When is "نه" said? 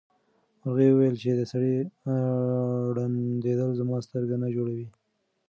4.43-4.47